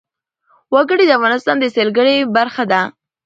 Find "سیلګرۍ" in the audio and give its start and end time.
1.75-2.17